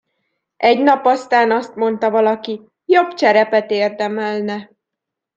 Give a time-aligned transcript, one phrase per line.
[0.57, 4.69] Egy nap aztán azt mondta valaki: Jobb cserepet érdemelne!